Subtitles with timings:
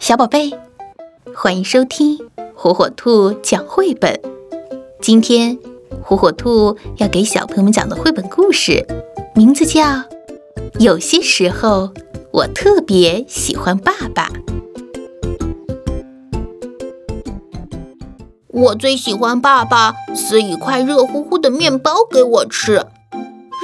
[0.00, 0.50] 小宝贝，
[1.36, 2.18] 欢迎收听
[2.54, 4.18] 火火兔讲绘本。
[5.02, 5.58] 今天，
[6.02, 8.86] 火火兔要给小朋友们讲的绘本故事，
[9.34, 9.82] 名字叫
[10.78, 11.90] 《有些时候
[12.32, 14.30] 我特别喜欢爸爸》。
[18.48, 22.86] 我最喜欢爸爸撕一块热乎乎的面包给我吃，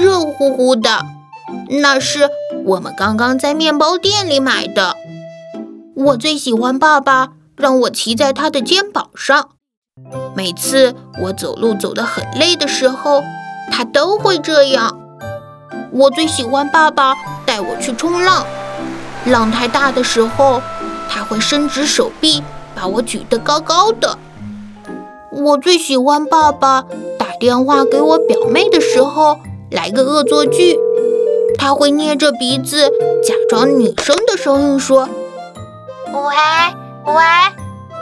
[0.00, 1.02] 热乎乎的，
[1.82, 2.30] 那是
[2.64, 4.96] 我们刚刚在面包店里买的。
[5.94, 9.50] 我最喜欢爸爸让我骑在他的肩膀上，
[10.34, 13.22] 每次我走路走得很累的时候，
[13.70, 14.98] 他都会这样。
[15.92, 17.14] 我最喜欢爸爸
[17.44, 18.46] 带我去冲浪，
[19.26, 20.62] 浪太大的时候，
[21.10, 22.42] 他会伸直手臂
[22.74, 24.18] 把我举得高高的。
[25.30, 26.84] 我最喜欢爸爸
[27.18, 29.38] 打电话给我表妹的时候
[29.70, 30.78] 来个恶作剧，
[31.58, 32.88] 他会捏着鼻子
[33.22, 35.06] 假装女生的声音说。
[36.12, 36.20] 喂
[37.06, 37.22] 喂，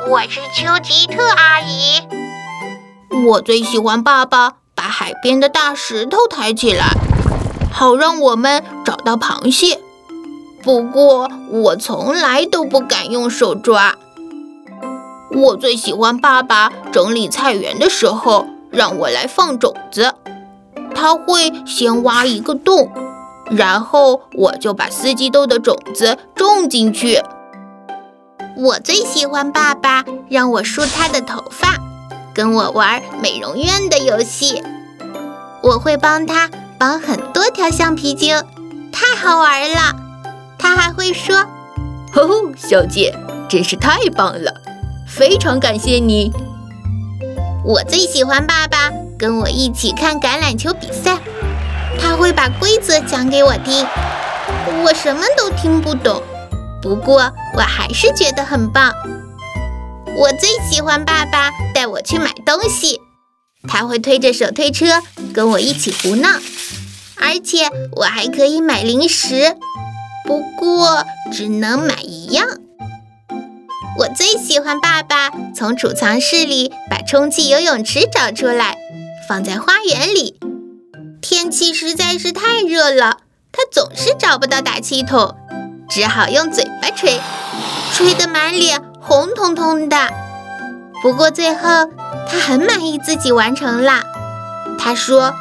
[0.08, 2.02] 我是丘吉特阿姨。
[3.24, 6.86] 我最喜欢爸爸把海边的大石头抬起来，
[7.72, 9.78] 好让我们找到螃蟹。
[10.60, 13.94] 不过我从来都不敢用手抓。
[15.30, 20.16] 我最喜欢爸爸整理菜园的时候让我来放种子，
[20.96, 22.90] 他会先挖一个洞，
[23.52, 27.22] 然后我就把四季豆的种子种进去。
[28.60, 31.78] 我最喜欢爸爸让我梳他的头发，
[32.34, 34.62] 跟我玩美容院的游戏。
[35.62, 38.36] 我会帮他绑很多条橡皮筋，
[38.92, 39.96] 太好玩了。
[40.58, 41.36] 他还会说
[42.14, 43.16] ：“哦，小姐，
[43.48, 44.52] 真是太棒了，
[45.08, 46.30] 非常感谢你。”
[47.64, 51.16] 我最喜欢爸爸跟我一起看橄榄球比赛，
[51.98, 53.86] 他会把规则讲给我听，
[54.84, 56.22] 我什么都听不懂。
[56.82, 58.92] 不过我还是觉得很棒。
[60.16, 63.00] 我最喜欢爸爸带我去买东西，
[63.68, 66.28] 他会推着手推车跟我一起胡闹，
[67.16, 69.56] 而且我还可以买零食，
[70.26, 72.46] 不过只能买一样。
[73.98, 78.76] 我最喜欢爸爸从储藏室里把充气游泳池找出来，
[79.28, 80.38] 放在花园里。
[81.20, 83.18] 天气实在是太热了，
[83.52, 85.36] 他总是找不到打气筒。
[85.90, 87.20] 只好用嘴巴吹，
[87.92, 89.96] 吹得满脸红彤彤的。
[91.02, 91.60] 不过最后
[92.28, 94.04] 他很满意自己完成了。
[94.78, 95.34] 他说：“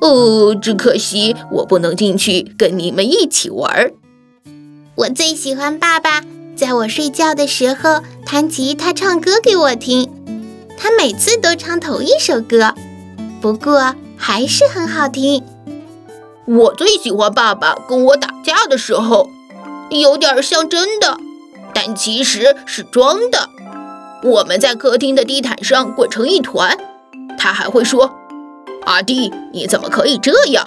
[0.00, 3.90] 哦，只可惜我不能进去跟你们一起玩。”
[4.94, 6.22] 我最喜欢爸爸
[6.54, 10.08] 在我睡觉的时候弹吉他唱歌给我听。
[10.78, 12.74] 他每次都唱同一首歌，
[13.40, 15.42] 不过还是很好听。
[16.46, 19.28] 我最喜欢爸爸跟我打架的时候。
[19.90, 21.18] 有点像真的，
[21.74, 23.48] 但其实是装的。
[24.22, 26.78] 我们在客厅的地毯上滚成一团，
[27.38, 28.14] 他还会说
[28.84, 30.66] ：“阿弟，你怎么可以这样？”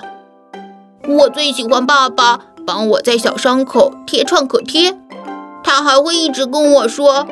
[1.07, 4.97] 我最喜欢爸爸帮我在小伤口贴创可贴，
[5.63, 7.28] 他还会一直跟我说：“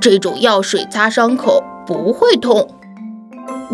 [0.00, 2.68] 这种药水擦伤口不会痛。”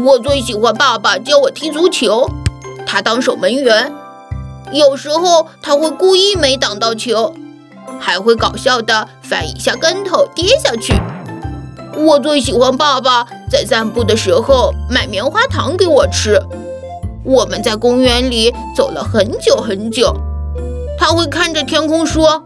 [0.04, 2.28] 我最喜欢爸爸教我踢足球，
[2.86, 3.92] 他当守门员，
[4.72, 7.34] 有时候他会故意没挡到球。
[8.00, 10.94] 还会搞笑的翻一下跟头跌下去。
[11.96, 16.40] 我最喜欢爸爸在散步的时候买棉花糖给我吃。
[17.22, 20.16] 我们在公园里走了很久很久，
[20.98, 22.44] 他会看着天空说：“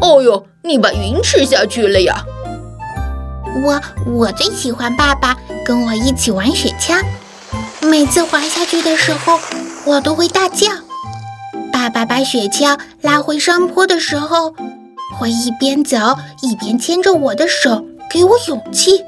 [0.00, 2.24] 哦呦，你把云吃下去了呀。”
[3.64, 7.02] 我我最喜欢爸爸跟我一起玩雪橇，
[7.80, 9.40] 每次滑下去的时候，
[9.84, 10.68] 我都会大叫。
[11.88, 14.54] 爸爸把雪橇拉回山坡的时候。
[15.18, 15.96] 会一边走
[16.42, 19.02] 一边牵着我的手，给我勇气。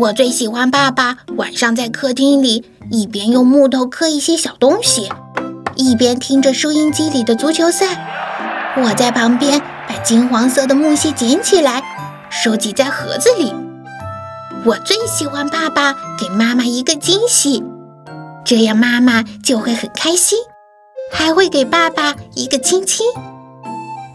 [0.00, 5.08] 我最喜欢爸爸晚上在客厅里一边用木头刻一些小东西，
[5.76, 8.74] 一边听着收音机里的足球赛。
[8.76, 11.82] 我在旁边把金黄色的木屑捡起来，
[12.28, 13.54] 收集在盒子里。
[14.64, 17.62] 我最喜欢爸爸给妈妈一个惊喜，
[18.44, 20.36] 这样妈妈就会很开心，
[21.10, 23.06] 还会给爸爸一个亲亲。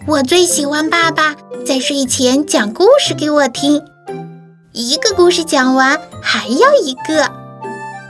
[0.07, 1.35] 我最喜欢爸爸
[1.65, 3.81] 在睡前讲故事给我听，
[4.71, 7.31] 一个故事讲完还要一个。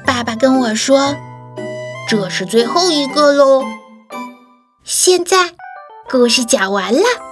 [0.06, 1.16] 爸爸跟我说
[2.10, 3.64] ：“这是最后一个喽。”
[4.84, 5.52] 现在
[6.10, 7.31] 故事讲完了。